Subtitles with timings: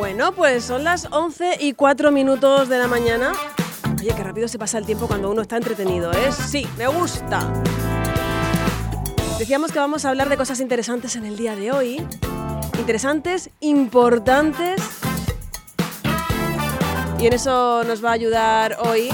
[0.00, 3.34] Bueno, pues son las 11 y 4 minutos de la mañana.
[3.98, 6.32] Oye, qué rápido se pasa el tiempo cuando uno está entretenido, ¿eh?
[6.32, 7.52] Sí, me gusta.
[9.38, 12.02] Decíamos que vamos a hablar de cosas interesantes en el día de hoy.
[12.78, 14.80] Interesantes, importantes.
[17.20, 19.10] Y en eso nos va a ayudar hoy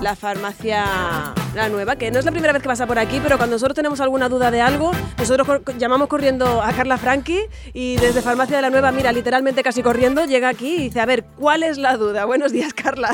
[0.00, 3.38] la farmacia La Nueva, que no es la primera vez que pasa por aquí, pero
[3.38, 7.38] cuando nosotros tenemos alguna duda de algo, nosotros llamamos corriendo a Carla Franchi
[7.72, 11.06] y desde Farmacia de La Nueva, mira, literalmente casi corriendo, llega aquí y dice, a
[11.06, 12.24] ver, ¿cuál es la duda?
[12.26, 13.10] Buenos días, Carla.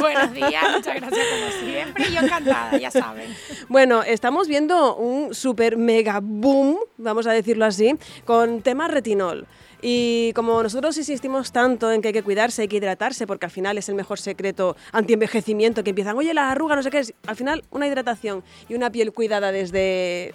[0.00, 3.32] Buenos días, muchas gracias como siempre, yo encantada, ya saben.
[3.68, 9.46] Bueno, estamos viendo un super mega boom, vamos a decirlo así, con tema retinol.
[9.86, 13.50] Y como nosotros insistimos tanto en que hay que cuidarse, hay que hidratarse, porque al
[13.52, 17.12] final es el mejor secreto anti-envejecimiento, que empiezan, oye, la arruga, no sé qué, es.
[17.26, 20.34] al final una hidratación y una piel cuidada desde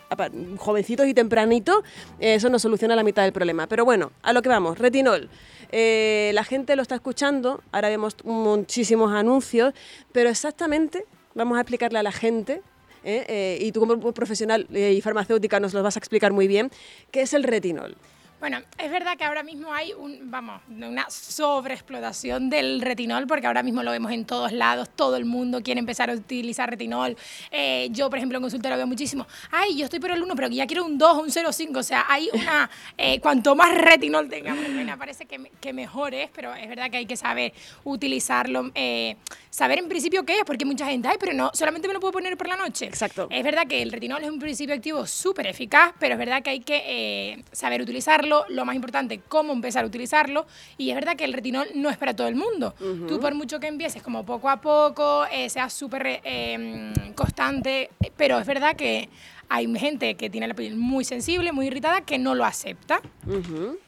[0.58, 1.84] jovencitos y tempranito,
[2.20, 3.66] eso nos soluciona la mitad del problema.
[3.66, 5.32] Pero bueno, a lo que vamos, retinol.
[5.72, 9.74] Eh, la gente lo está escuchando, ahora vemos muchísimos anuncios,
[10.12, 12.62] pero exactamente vamos a explicarle a la gente
[13.04, 13.26] ¿eh?
[13.28, 16.70] Eh, y tú como profesional y farmacéutica nos lo vas a explicar muy bien,
[17.10, 17.98] qué es el retinol.
[18.40, 23.64] Bueno, es verdad que ahora mismo hay un, vamos, una sobreexplotación del retinol, porque ahora
[23.64, 27.18] mismo lo vemos en todos lados, todo el mundo quiere empezar a utilizar retinol.
[27.52, 30.48] Eh, yo, por ejemplo, en consultorio veo muchísimo, ay, yo estoy por el 1, pero
[30.48, 31.78] ya quiero un 2 o un 0,5.
[31.80, 36.30] O sea, hay una, eh, cuanto más retinol tengamos, me parece que, que, mejor es,
[36.34, 37.52] pero es verdad que hay que saber
[37.84, 39.18] utilizarlo, eh,
[39.50, 42.14] saber en principio qué es, porque mucha gente, ay, pero no, solamente me lo puedo
[42.14, 42.86] poner por la noche.
[42.86, 43.28] Exacto.
[43.30, 46.52] Es verdad que el retinol es un principio activo súper eficaz, pero es verdad que
[46.52, 50.46] hay que saber utilizarlo lo más importante, cómo empezar a utilizarlo.
[50.78, 52.74] Y es verdad que el retinol no es para todo el mundo.
[53.08, 58.40] Tú por mucho que empieces como poco a poco, eh, seas súper eh, constante, pero
[58.40, 59.10] es verdad que
[59.50, 63.02] hay gente que tiene la piel muy sensible, muy irritada, que no lo acepta.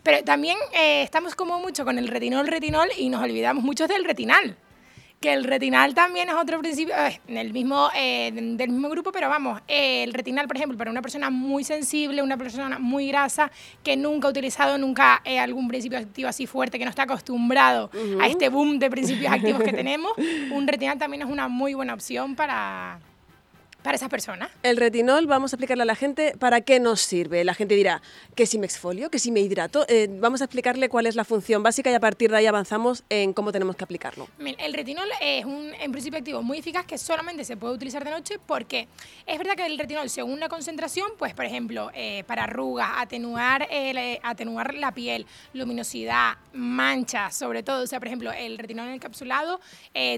[0.04, 4.04] Pero también eh, estamos como mucho con el retinol, retinol y nos olvidamos mucho del
[4.04, 4.58] retinal
[5.22, 6.96] que el retinal también es otro principio,
[7.28, 11.04] en el mismo, eh, del mismo grupo, pero vamos, el retinal, por ejemplo, para una
[11.04, 13.52] persona muy sensible, una persona muy grasa,
[13.84, 17.92] que nunca ha utilizado nunca eh, algún principio activo así fuerte, que no está acostumbrado
[18.20, 20.12] a este boom de principios activos que tenemos,
[20.52, 23.00] un retinal también es una muy buena opción para,
[23.84, 24.50] para esas personas.
[24.64, 27.44] El retinol, vamos a explicarle a la gente para qué nos sirve.
[27.44, 28.02] La gente dirá
[28.36, 29.86] que si me exfolio, que si me hidrato.
[29.88, 33.04] Eh, vamos a explicarle cuál es la función básica y a partir de ahí avanzamos
[33.10, 34.28] en cómo tenemos que aplicarlo.
[34.40, 38.12] El retinol es un en principio activo muy eficaz que solamente se puede utilizar de
[38.12, 38.88] noche porque
[39.26, 43.68] es verdad que el retinol, según la concentración, pues por ejemplo, eh, para arrugas, atenuar,
[43.72, 49.60] eh, atenuar la piel, luminosidad, manchas, sobre todo, o sea, por ejemplo, el retinol encapsulado,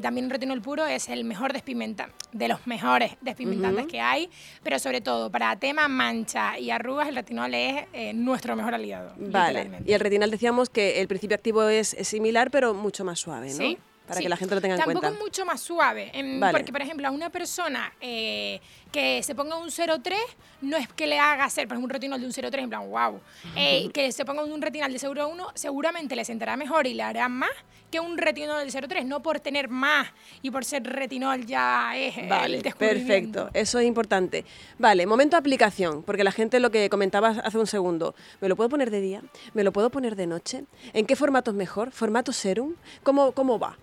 [0.02, 3.53] también el retinol puro es el mejor despimenta, de los mejores despigmentantes
[3.88, 4.30] que hay,
[4.64, 9.14] pero sobre todo para tema mancha y arrugas, el retinol es eh, nuestro mejor aliado.
[9.18, 9.70] Vale.
[9.86, 13.58] Y el retinol decíamos que el principio activo es, similar, pero mucho más suave, ¿no?
[13.58, 13.78] Sí.
[14.08, 15.02] Para que la gente lo tenga en cuenta.
[15.02, 16.12] Tampoco es mucho más suave.
[16.52, 18.60] Porque, por ejemplo, a una persona eh,
[18.92, 20.14] que se ponga un 0,3
[20.62, 22.90] no es que le haga hacer, por ejemplo, un retinol de un 0,3, en plan,
[22.90, 23.20] wow.
[23.56, 27.30] Eh, que se ponga un retinol de 0,1 seguramente le sentará mejor y le hará
[27.30, 27.52] más
[27.92, 30.08] que un retinol del 0,3, no por tener más
[30.42, 34.46] y por ser retinol ya es vale, Perfecto, eso es importante.
[34.80, 38.56] Vale, momento de aplicación, porque la gente lo que comentabas hace un segundo, ¿me lo
[38.56, 39.22] puedo poner de día?
[39.54, 40.64] ¿Me lo puedo poner de noche?
[40.94, 41.92] ¿En qué formato es mejor?
[41.92, 42.74] ¿Formato serum?
[43.04, 43.78] ¿Cómo, cómo va?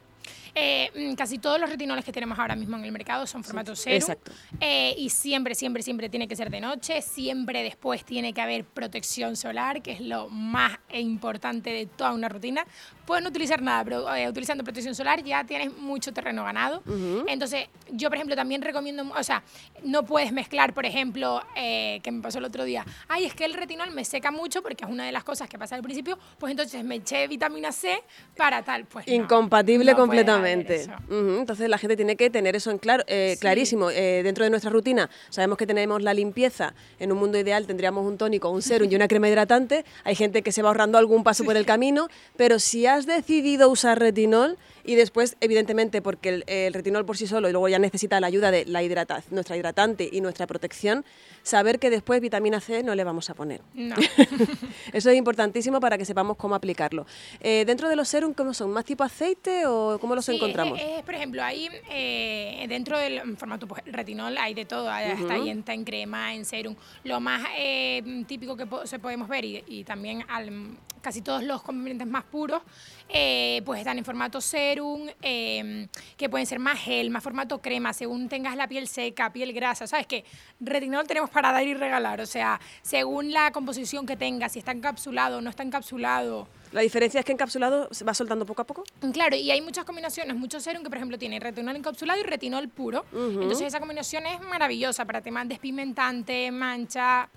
[0.54, 3.74] Eh, mm, casi todos los retinoles que tenemos ahora mismo en el mercado son formato
[3.76, 3.96] cero.
[3.96, 4.32] Exacto.
[4.60, 7.02] Eh, y siempre, siempre, siempre tiene que ser de noche.
[7.02, 12.28] Siempre después tiene que haber protección solar, que es lo más importante de toda una
[12.28, 12.64] rutina.
[13.06, 16.82] Pueden utilizar nada, pero eh, utilizando protección solar ya tienes mucho terreno ganado.
[17.26, 19.42] Entonces, yo, por ejemplo, también recomiendo, o sea,
[19.82, 23.54] no puedes mezclar, por ejemplo, que me pasó el otro día, ay, es que el
[23.54, 26.52] retinol me seca mucho porque es una de las cosas que pasa al principio, pues
[26.52, 28.02] entonces me eché vitamina C
[28.36, 28.84] para tal.
[28.84, 30.39] Pues Incompatible completamente.
[30.46, 33.90] Entonces la gente tiene que tener eso en claro, eh, clarísimo.
[33.90, 36.74] Eh, dentro de nuestra rutina sabemos que tenemos la limpieza.
[36.98, 39.84] En un mundo ideal tendríamos un tónico, un serum y una crema hidratante.
[40.04, 43.70] Hay gente que se va ahorrando algún paso por el camino, pero si has decidido
[43.70, 44.58] usar retinol,
[44.90, 48.50] y después, evidentemente, porque el, retinol por sí solo y luego ya necesita la ayuda
[48.50, 51.04] de la hidrata, nuestra hidratante y nuestra protección,
[51.44, 53.60] saber que después vitamina C no le vamos a poner.
[53.72, 53.94] No.
[54.92, 57.06] Eso es importantísimo para que sepamos cómo aplicarlo.
[57.38, 58.72] Eh, dentro de los serum, ¿cómo son?
[58.72, 60.76] ¿Más tipo aceite o cómo los encontramos?
[60.80, 65.50] Es, por ejemplo, ahí eh, dentro del formato pues, retinol hay de todo, está ahí
[65.50, 66.74] en, en, crema, en serum.
[67.04, 70.50] Lo más eh, típico que se podemos ver y, y también al
[71.00, 72.62] casi todos los componentes más puros,
[73.08, 77.92] eh, pues están en formato serum, em, que pueden ser más gel, más formato crema,
[77.92, 79.86] según tengas la piel seca, piel grasa.
[79.86, 80.24] ¿Sabes que
[80.60, 84.72] Retinol tenemos para dar y regalar, o sea, según la composición que tengas, si está
[84.72, 86.48] encapsulado o no está encapsulado.
[86.72, 88.84] La diferencia es que encapsulado se va soltando poco a poco.
[89.12, 92.68] Claro, y hay muchas combinaciones, muchos serum que por ejemplo tiene retinol encapsulado y retinol
[92.68, 93.04] puro.
[93.12, 97.28] Entonces esa combinación es maravillosa para temas despigmentante, mancha,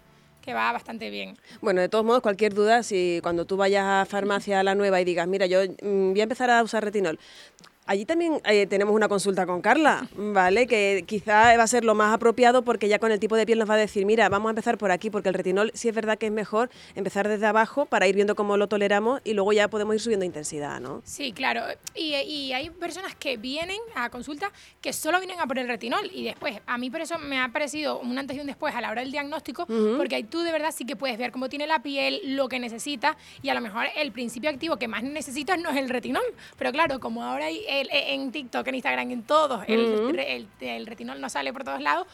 [0.43, 1.37] que va bastante bien.
[1.61, 4.99] Bueno, de todos modos, cualquier duda, si cuando tú vayas a farmacia a la nueva
[5.01, 7.17] y digas, mira, yo mm, voy a empezar a usar retinol,
[7.85, 10.67] Allí también eh, tenemos una consulta con Carla, ¿vale?
[10.67, 13.59] Que quizá va a ser lo más apropiado porque ya con el tipo de piel
[13.59, 15.95] nos va a decir, mira, vamos a empezar por aquí, porque el retinol sí es
[15.95, 19.51] verdad que es mejor empezar desde abajo para ir viendo cómo lo toleramos y luego
[19.51, 21.01] ya podemos ir subiendo intensidad, ¿no?
[21.03, 21.61] Sí, claro.
[21.93, 24.49] Y, y hay personas que vienen a consulta
[24.79, 27.49] que solo vienen a por el retinol y después, a mí por eso me ha
[27.49, 29.65] parecido un antes y un después a la hora del diagnóstico,
[29.97, 32.59] porque ahí tú de verdad sí que puedes ver cómo tiene la piel, lo que
[32.59, 36.23] necesita y a lo mejor el principio activo que más necesitas no es el retinol,
[36.57, 41.29] pero claro, como ahora hay en TikTok, en Instagram, en todos, el, el, retinol no
[41.29, 42.07] sale por todos lados.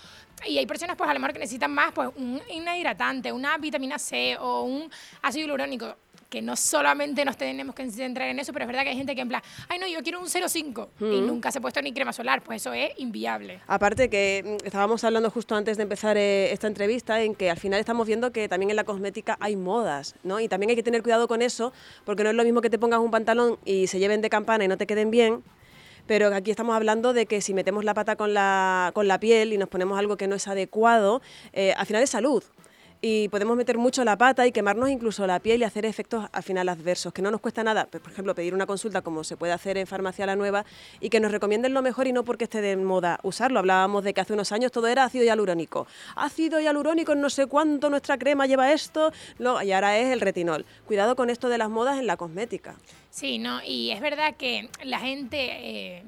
[0.46, 4.00] Y hay personas, pues a lo mejor que necesitan más, pues un, hidratante, una vitamina
[4.00, 4.90] C o un
[5.22, 5.96] ácido hialurónico
[6.30, 9.16] que no solamente nos tenemos que centrar en eso, pero es verdad que hay gente
[9.16, 11.92] que en plan, ay no, yo quiero un 0,5 y nunca se ha puesto ni
[11.92, 13.60] crema solar, pues eso es inviable.
[13.68, 17.58] Aparte que mm, estábamos hablando justo antes de empezar eh, esta entrevista en que al
[17.58, 20.40] final estamos viendo que también en la cosmética hay modas, ¿no?
[20.40, 21.74] Y también hay que tener cuidado con eso,
[22.06, 24.64] porque no es lo mismo que te pongas un pantalón y se lleven de campana
[24.64, 25.44] y no te queden bien,
[26.06, 29.54] pero aquí estamos hablando de que si metemos la pata con la, con la piel
[29.54, 31.22] y nos ponemos algo que no es adecuado,
[31.54, 32.44] eh, al final es salud
[33.02, 36.44] y podemos meter mucho la pata y quemarnos incluso la piel y hacer efectos al
[36.44, 39.38] final adversos, que no nos cuesta nada, pues, por ejemplo, pedir una consulta como se
[39.38, 40.66] puede hacer en Farmacia La Nueva
[41.00, 43.60] y que nos recomienden lo mejor y no porque esté de moda usarlo.
[43.60, 45.88] Hablábamos de que hace unos años todo era ácido hialurónico.
[46.16, 50.66] Ácido hialurónico, no sé cuánto, nuestra crema lleva esto, y ahora es el retinol.
[50.86, 52.76] Cuidado con esto de las modas en la cosmética.
[53.10, 56.04] Sí, no, y es verdad que la gente eh,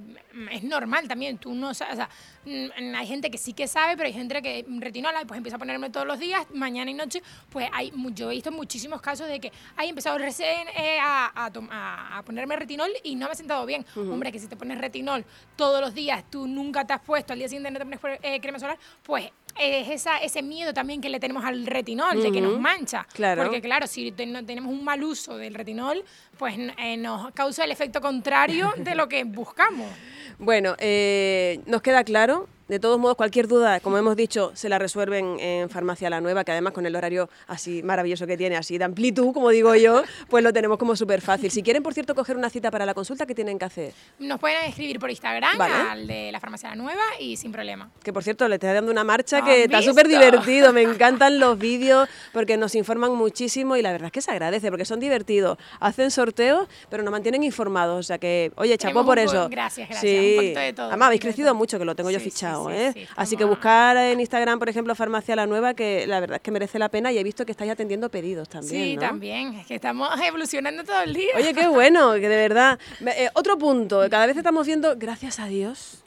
[0.52, 2.10] es normal también, tú no sabes, o sea,
[2.46, 5.60] mm, hay gente que sí que sabe, pero hay gente que retinol, pues empieza a
[5.60, 9.40] ponerme todos los días, mañana y noche, pues hay, yo he visto muchísimos casos de
[9.40, 13.86] que hay empezado recién eh, a, a, ponerme retinol y no me ha sentado bien.
[13.96, 15.26] Hombre, que si te pones retinol
[15.56, 18.40] todos los días, tú nunca te has puesto, al día siguiente no te pones eh,
[18.40, 22.42] crema solar, pues es esa, ese miedo también que le tenemos al retinol, de que
[22.42, 23.08] nos mancha.
[23.14, 23.44] Claro.
[23.44, 26.04] Porque claro, si tenemos un mal uso del retinol,
[26.38, 29.88] pues eh, nos causa el efecto contrario de lo que buscamos.
[30.44, 34.80] Bueno, eh, nos queda claro de todos modos, cualquier duda, como hemos dicho, se la
[34.80, 38.78] resuelven en Farmacia La Nueva, que además con el horario así maravilloso que tiene, así
[38.78, 41.52] de amplitud, como digo yo, pues lo tenemos como súper fácil.
[41.52, 43.94] Si quieren, por cierto, coger una cita para la consulta, ¿qué tienen que hacer?
[44.20, 47.92] Nos pueden escribir por Instagram al de la Farmacia La Nueva y sin problema.
[48.02, 50.72] Que por cierto, le estoy dando una marcha que está súper divertido.
[50.72, 54.70] Me encantan los vídeos porque nos informan muchísimo y la verdad es que se agradece
[54.70, 55.58] porque son divertidos.
[55.82, 58.00] Hacen sorteos, pero nos mantienen informados.
[58.00, 59.50] O sea que, oye, chapó por eso.
[59.50, 60.10] Gracias, gracias.
[60.10, 60.38] Sí.
[60.40, 60.88] Un de todo.
[60.88, 62.61] Además, habéis crecido mucho, que lo tengo yo fichado.
[62.70, 63.08] ¿Eh?
[63.16, 66.52] Así que buscar en Instagram, por ejemplo, Farmacia La Nueva, que la verdad es que
[66.52, 68.84] merece la pena y he visto que estáis atendiendo pedidos también.
[68.84, 69.54] Sí, también.
[69.54, 71.32] Es que estamos evolucionando todo el día.
[71.38, 72.80] Oye, qué bueno, que de verdad.
[73.02, 76.04] Eh, otro punto, cada vez estamos viendo, gracias a Dios,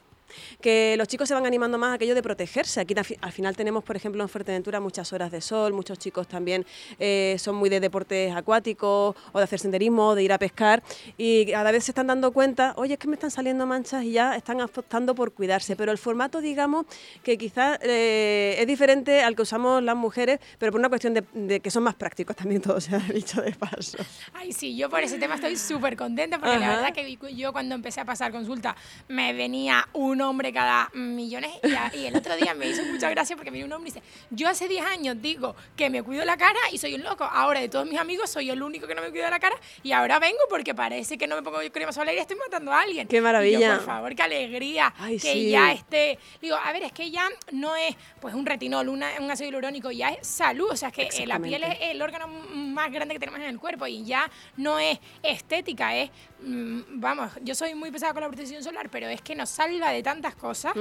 [0.61, 2.79] que los chicos se van animando más a aquello de protegerse.
[2.81, 6.65] Aquí al final tenemos, por ejemplo, en Fuerteventura muchas horas de sol, muchos chicos también
[6.99, 10.83] eh, son muy de deportes acuáticos o de hacer senderismo, de ir a pescar
[11.17, 14.11] y cada vez se están dando cuenta, oye, es que me están saliendo manchas y
[14.11, 15.75] ya están apostando por cuidarse.
[15.75, 16.85] Pero el formato, digamos,
[17.23, 21.59] que quizás eh, es diferente al que usamos las mujeres, pero por una cuestión de,
[21.59, 23.97] que son más prácticos también, todo se ha dicho de paso.
[24.33, 27.75] Ay, sí, yo por ese tema estoy súper contenta porque la verdad que yo cuando
[27.75, 28.75] empecé a pasar consulta
[29.07, 31.51] me venía un hombre cada millones.
[31.93, 34.47] Y, el otro día me hizo mucha gracia porque me un hombre y dice, yo
[34.47, 37.23] hace 10 años digo que me cuido la cara y soy un loco.
[37.23, 39.91] Ahora de todos mis amigos soy el único que no me cuido la cara y
[39.91, 43.07] ahora vengo porque parece que no me pongo crema solar y estoy matando a alguien.
[43.07, 43.75] Qué maravilla.
[43.77, 46.19] por favor, qué alegría que ya esté.
[46.41, 50.09] Digo, a ver, es que ya no es pues un retinol, un ácido hialurónico, ya
[50.09, 50.69] es salud.
[50.71, 53.59] O sea, es que la piel es el órgano más grande que tenemos en el
[53.59, 56.09] cuerpo y ya no es estética, es,
[56.45, 60.03] vamos, yo soy muy pesada con la protección solar, pero es que nos salva de
[60.03, 60.73] tantas cosas.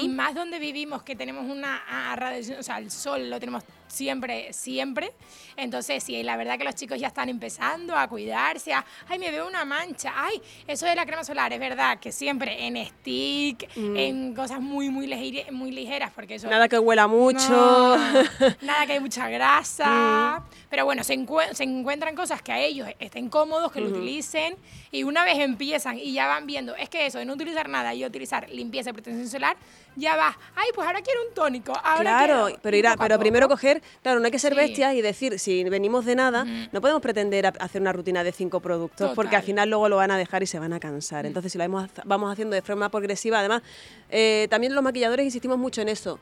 [0.00, 1.82] Y más donde vivimos, que tenemos una
[2.16, 5.12] radiación, o sea, el sol lo tenemos siempre, siempre.
[5.56, 9.30] Entonces, sí, la verdad que los chicos ya están empezando a cuidarse, a, ay, me
[9.30, 13.68] veo una mancha, ay, eso de la crema solar, es verdad que siempre en stick,
[13.76, 13.96] mm.
[13.96, 15.08] en cosas muy, muy,
[15.50, 16.48] muy ligeras, porque eso...
[16.48, 17.48] Nada que huela mucho.
[18.62, 20.40] nada que hay mucha grasa.
[20.40, 20.58] Mm.
[20.70, 21.18] Pero bueno, se,
[21.52, 24.56] se, encuentran cosas que a ellos estén cómodos, que lo utilicen,
[24.90, 27.94] y una vez empiezan y ya van viendo, es que eso de no utilizar nada
[27.94, 29.56] y utilizar limpieza y protección solar,
[29.98, 31.72] ya vas, ay, pues ahora quiero un tónico.
[31.72, 34.56] Ahora claro, quiero", pero, irá, pero primero coger, claro, no hay que ser Sí.
[34.60, 38.60] bestias y decir, si venimos de nada, no podemos pretender hacer una rutina de cinco
[38.60, 41.26] productos, porque al final luego lo van a dejar y se van a cansar.
[41.26, 43.62] Entonces, si lo vamos, vamos haciendo de forma progresiva, además,
[44.10, 46.18] eh, también los maquilladores insistimos mucho en eso.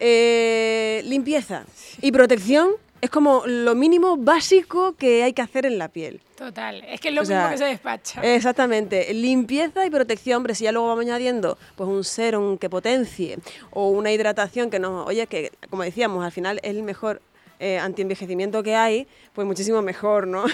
[0.00, 1.64] Eh, limpieza
[2.00, 6.20] y protección es como lo mínimo básico que hay que hacer en la piel.
[6.36, 8.20] Total, es que es lo O mismo sea, que se despacha.
[8.22, 13.38] Exactamente, limpieza y protección, hombre, si ya luego vamos añadiendo pues un serum que potencie
[13.70, 17.20] o una hidratación que nos, oye, que como decíamos, al final es el mejor
[17.60, 20.44] eh, antienvejecimiento que hay, pues muchísimo mejor, ¿no?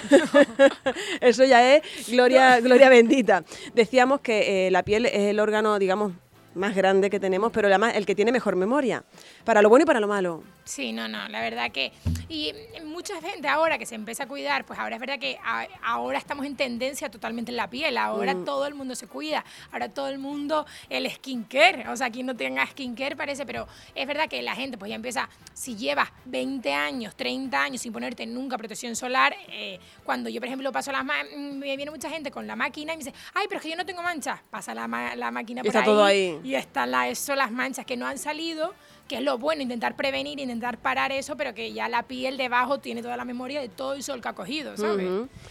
[1.21, 3.43] Eso ya es gloria, gloria bendita.
[3.75, 6.13] Decíamos que eh, la piel es el órgano, digamos,
[6.55, 9.03] más grande que tenemos, pero además el que tiene mejor memoria,
[9.43, 10.41] para lo bueno y para lo malo.
[10.65, 11.93] Sí, no, no, la verdad que...
[12.27, 12.51] Y
[12.85, 16.17] mucha gente ahora que se empieza a cuidar, pues ahora es verdad que a- ahora
[16.17, 18.45] estamos en tendencia totalmente en la piel, ahora Mm.
[18.45, 22.35] todo el mundo se cuida, ahora todo el mundo el skincare, o sea, quien no
[22.35, 26.73] tenga skincare parece, pero es verdad que la gente pues ya empieza, si llevas 20
[26.73, 31.05] años, 30 años sin ponerte nunca protección solar, eh, cuando yo por ejemplo paso las
[31.05, 33.69] mm, me viene mucha gente con la máquina y me dice, ay, pero es que
[33.69, 36.39] yo no tengo manchas, pasa la, ma- la máquina por está todo ahí.
[36.43, 38.73] y están la, eso, las manchas que no han salido,
[39.07, 42.79] que es lo bueno, intentar prevenir, intentar parar eso, pero que ya la piel debajo
[42.79, 45.07] tiene toda la memoria de todo el sol que ha cogido, ¿sabes?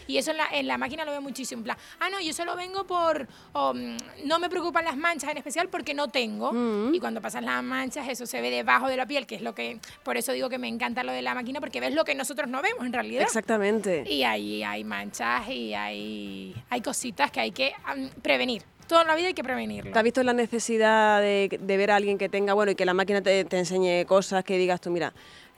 [0.06, 1.60] Y eso en la, en la máquina lo veo muchísimo.
[1.60, 3.28] En plan, ah, no, yo solo vengo por.
[3.54, 6.52] mm, no me preocupan las manchas en especial porque no tengo.
[6.92, 9.54] Y cuando pasan las manchas, eso se ve debajo de la piel, que es lo
[9.54, 9.78] que.
[10.02, 12.48] Por eso digo que me encanta lo de la máquina, porque ves lo que nosotros
[12.48, 13.22] no vemos en realidad.
[13.22, 14.04] Exactamente.
[14.08, 18.62] Y ahí hay manchas y hay, hay cositas que hay que am, prevenir.
[18.86, 19.92] Toda la vida hay que prevenirlo.
[19.92, 22.84] ¿Te has visto la necesidad de, de ver a alguien que tenga, bueno, y que
[22.84, 25.12] la máquina te, te enseñe cosas que digas tú, mira,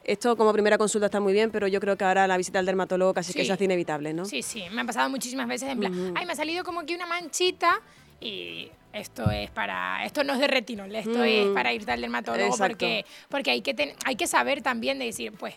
[0.04, 2.66] esto como primera consulta está muy bien, pero yo creo que ahora la visita al
[2.66, 4.24] dermatólogo casi que se hace inevitable, ¿no?
[4.24, 6.94] Sí, sí, me han pasado muchísimas veces en plan, ay, me ha salido como que
[6.94, 7.80] una manchita
[8.20, 12.46] y esto es para, esto no es de retinol, esto es para irte al dermatólogo
[12.48, 12.68] Exacto.
[12.72, 15.54] porque, porque hay, que ten- hay que saber también de decir, pues,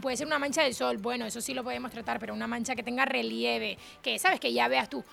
[0.00, 2.74] puede ser una mancha del sol, bueno, eso sí lo podemos tratar, pero una mancha
[2.74, 5.04] que tenga relieve, que sabes que ya veas tú,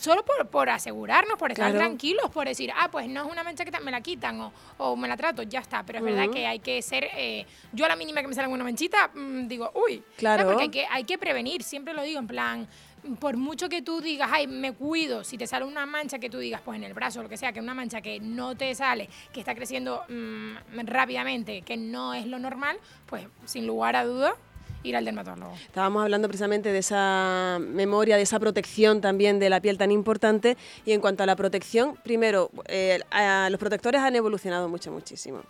[0.00, 1.78] solo por, por asegurarnos, por estar Claro.
[1.86, 4.96] tranquilos, por decir, ah, pues no es una mancha que me la quitan o, o
[4.96, 7.88] me la trato, ya está, pero es verdad que hay que ser, eh, yo a
[7.88, 10.02] la mínima que me salga una manchita, mm, digo, uy.
[10.16, 10.46] Claro.
[10.46, 12.68] porque hay que, hay que prevenir, siempre lo digo, en plan,
[13.18, 16.38] por mucho que tú digas, ay, me cuido, si te sale una mancha que tú
[16.38, 19.08] digas, pues en el brazo lo que sea, que una mancha que no te sale,
[19.32, 24.34] que está creciendo mm, rápidamente, que no es lo normal, pues sin lugar a duda,
[24.82, 25.54] ir al dermatólogo.
[25.54, 30.56] Estábamos hablando precisamente de esa memoria, de esa protección también de la piel tan importante.
[30.84, 33.00] Y en cuanto a la protección, primero, eh,
[33.50, 35.42] los protectores han evolucionado mucho, muchísimo.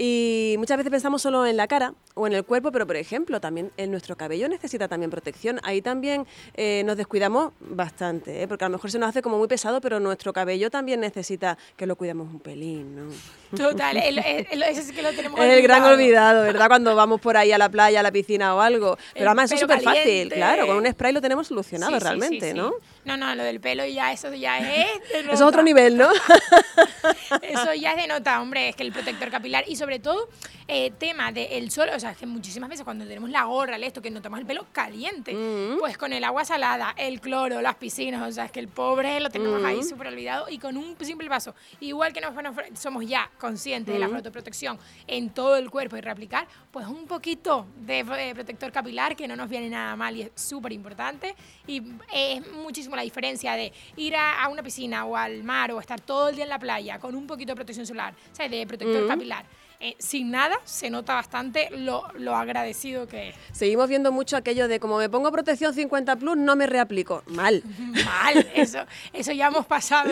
[0.00, 3.40] Y muchas veces pensamos solo en la cara o en el cuerpo, pero por ejemplo,
[3.40, 5.58] también en nuestro cabello necesita también protección.
[5.64, 6.24] Ahí también
[6.54, 8.46] eh, nos descuidamos bastante, ¿eh?
[8.48, 11.58] porque a lo mejor se nos hace como muy pesado, pero nuestro cabello también necesita
[11.76, 13.12] que lo cuidemos un pelín, ¿no?
[13.56, 16.42] Total, el- el- el- ese sí que lo tenemos Es el gran olvidado.
[16.44, 16.68] ¿verdad?
[16.68, 18.96] Cuando vamos por ahí a la playa, a la piscina o algo.
[19.14, 20.66] Pero además eso es súper fácil, claro.
[20.66, 22.56] Con un spray lo tenemos solucionado Sí, sí, sí, realmente, sí.
[22.56, 22.72] ¿no?
[23.04, 24.86] No, no, lo del pelo ya, eso ya es...
[25.18, 26.08] Eso es otro nivel, ¿no?
[27.48, 30.28] Eso ya es de nota, hombre, es que el protector capilar y sobre todo
[30.66, 34.02] eh, tema del sol, o sea, que muchísimas veces cuando tenemos la gorra, el esto,
[34.02, 35.34] que notamos el pelo caliente,
[35.78, 39.18] pues con el agua salada, el cloro, las piscinas, o sea, es que el pobre
[39.20, 42.34] lo tenemos ahí súper olvidado y con un simple paso, igual que nos,
[42.78, 47.66] somos ya conscientes de la fotoprotección en todo el cuerpo y reaplicar, pues un poquito
[47.78, 51.34] de eh, protector capilar que no nos viene nada mal y es súper importante
[51.66, 55.80] y es muchísimo la diferencia de ir a, a una piscina o al mar o
[55.80, 58.50] estar todo el día en la playa con un poquito de protección solar, ¿sabes?
[58.50, 59.44] De protector capilar.
[59.80, 63.36] Eh, sin nada se nota bastante lo, lo agradecido que es.
[63.52, 67.22] Seguimos viendo mucho aquello de como me pongo protección 50 plus, no me reaplico.
[67.26, 67.62] Mal.
[68.04, 70.10] Mal, eso, eso ya hemos pasado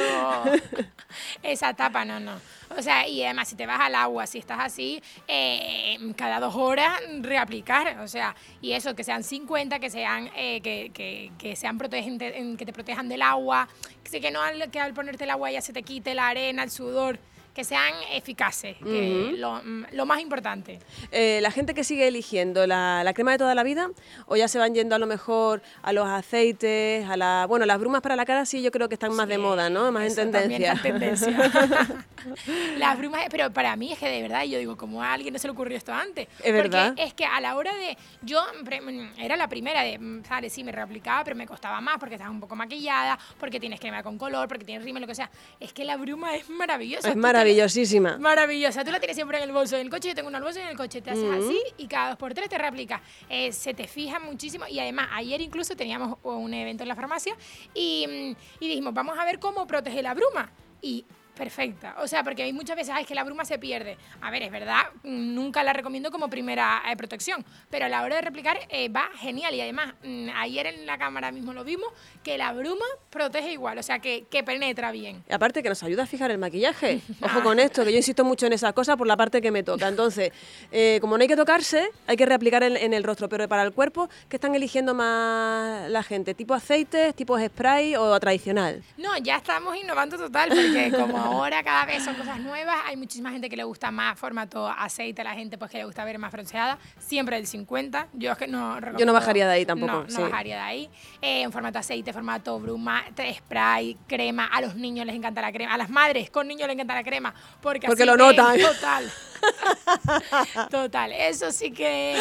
[1.42, 2.35] esa etapa, no, no.
[2.76, 6.54] O sea, y además si te vas al agua, si estás así, eh, cada dos
[6.56, 11.54] horas reaplicar, o sea, y eso, que sean 50, que sean, eh, que, que, que
[11.56, 13.68] sean protegentes, en- que te protejan del agua,
[14.11, 16.70] que no al, que al ponerte el agua ya se te quite la arena, el
[16.70, 17.18] sudor,
[17.56, 20.78] que sean eficaces, que lo, mm, lo más importante.
[21.10, 23.88] Eh, la gente que sigue eligiendo la, la crema de toda la vida,
[24.26, 27.46] o ya se van yendo a lo mejor a los aceites, a la.
[27.48, 29.90] Bueno, las brumas para la cara sí, yo creo que están más de moda, ¿no?
[29.90, 31.26] Más eso en también tendencia.
[31.26, 32.04] en tendencia.
[32.78, 35.38] Las brumas, pero para mí es que de verdad, yo digo, como a alguien no
[35.38, 36.26] se le ocurrió esto antes.
[36.42, 36.88] Es verdad.
[36.88, 38.82] Porque es que a la hora de, yo pre-
[39.18, 42.28] era la primera de, mm, sale, sí, me reaplicaba, pero me costaba más porque estás
[42.28, 45.30] un poco maquillada, porque tienes crema con color, porque tienes rímel, lo que sea.
[45.60, 47.08] Es que la bruma es maravillosa.
[47.08, 48.18] es te- maravillosísima.
[48.18, 48.84] Maravillosa.
[48.84, 50.08] Tú la tienes siempre en el bolso del coche.
[50.08, 51.00] Yo tengo una bolso en el coche.
[51.00, 53.02] Te haces así y cada dos por tres te reaplica.
[53.28, 54.66] Eh, se te fija muchísimo.
[54.68, 57.36] Y además, ayer incluso teníamos un evento en la farmacia
[57.74, 60.50] y, mm, y dijimos, vamos a ver cómo protege la bruma.
[60.82, 61.04] Y
[61.37, 61.95] perfecta.
[62.00, 63.97] O sea, porque hay muchas veces, ay, es que la bruma se pierde.
[64.21, 68.16] A ver, es verdad, nunca la recomiendo como primera eh, protección, pero a la hora
[68.16, 69.55] de replicar eh, va genial.
[69.55, 71.88] Y además, mm, ayer en la cámara mismo lo vimos,
[72.25, 75.23] que la bruma protege igual, o sea, que, que penetra bien.
[75.28, 77.00] Y aparte que nos ayuda a fijar el maquillaje.
[77.23, 79.62] Ojo con esto, que yo insisto mucho en esa cosa por la parte que me
[79.62, 79.87] toca.
[79.87, 80.33] Entonces,
[80.73, 83.28] eh, como no hay que tocarse, hay que reaplicar en, en, el rostro.
[83.28, 86.35] Pero para el cuerpo, ¿qué están eligiendo más la gente?
[86.35, 88.83] ¿Tipo aceites, tipo spray o tradicional?
[88.97, 93.30] No, ya estamos innovando total, porque como ahora cada vez son cosas nuevas, hay muchísima
[93.30, 96.33] gente que le gusta más formato aceite, la gente pues que le gusta ver más
[96.33, 98.09] bronceada, siempre el 50.
[98.14, 99.92] Yo es que no Yo no bajaría de ahí tampoco.
[99.92, 100.90] No, no bajaría de ahí.
[101.21, 103.04] Eh, en formato aceite, formato bruma,
[103.35, 104.47] spray, crema.
[104.47, 105.75] A los niños les encanta la crema.
[105.75, 107.35] A las madres con niños les encanta la crema.
[107.61, 108.59] Porque, porque lo notan.
[108.59, 109.11] Total.
[110.70, 112.16] Total, eso sí que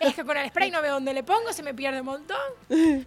[0.00, 2.38] es que con el spray no veo dónde le pongo, se me pierde un montón.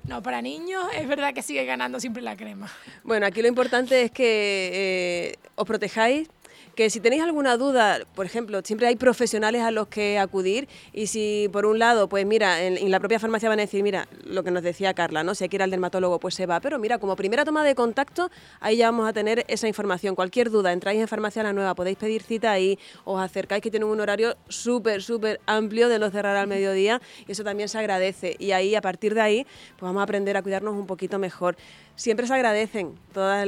[0.04, 2.72] No, para niños es verdad que sigue ganando siempre la crema.
[3.04, 6.30] Bueno, aquí lo importante es que eh, os protejáis
[6.76, 11.08] que si tenéis alguna duda, por ejemplo, siempre hay profesionales a los que acudir y
[11.08, 14.44] si por un lado, pues mira, en, la propia farmacia van a decir, mira, lo
[14.44, 15.36] que nos decía Carla, ¿no?
[15.36, 17.76] Si hay que ir al dermatólogo, pues se va, pero mira, como primera toma de
[17.76, 20.16] contacto, ahí ya vamos a tener esa información.
[20.16, 23.90] Cualquier duda, entráis en Farmacia La Nueva, podéis pedir cita ahí, os acercáis que tienen
[23.90, 28.36] un horario súper, súper amplio de no cerrar al mediodía y eso también se agradece.
[28.40, 29.44] Y ahí, a partir de ahí,
[29.78, 31.56] pues vamos a aprender a cuidarnos un poquito mejor
[31.96, 33.46] siempre se agradecen todos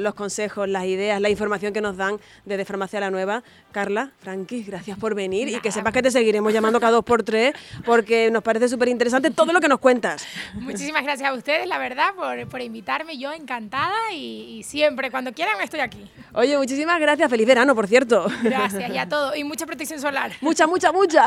[0.00, 3.42] los consejos, las ideas, la información que nos dan desde Farmacia La Nueva.
[3.72, 7.22] Carla, Frankie, gracias por venir y que sepas que te seguiremos llamando cada dos por
[7.22, 10.26] tres porque nos parece súper interesante todo lo que nos cuentas.
[10.54, 12.14] Muchísimas gracias a ustedes, la verdad,
[12.50, 13.18] por, invitarme.
[13.18, 16.10] Yo encantada y, y, siempre, cuando quieran, estoy aquí.
[16.32, 17.30] Oye, muchísimas gracias.
[17.30, 18.26] Feliz verano, por cierto.
[18.42, 19.36] Gracias y a todo.
[19.36, 20.32] Y mucha protección solar.
[20.40, 21.26] Mucha, mucha, mucha.